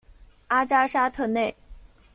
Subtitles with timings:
[0.47, 1.55] 阿扎沙特内。